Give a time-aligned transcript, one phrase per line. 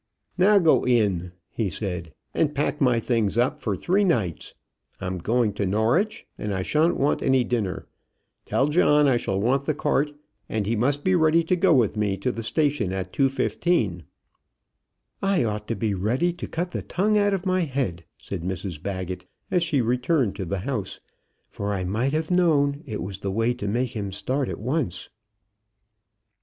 [0.35, 4.55] "Now go in," he said, "and pack my things up for three nights.
[4.99, 7.85] I'm going to Norwich, and I shan't want any dinner.
[8.47, 10.11] Tell John I shall want the cart,
[10.49, 14.01] and he must be ready to go with me to the station at 2.15."
[15.21, 18.81] "I ought to be ready to cut the tongue out of my head," said Mrs
[18.81, 20.99] Baggett as she returned to the house,
[21.51, 25.09] "for I might have known it was the way to make him start at once."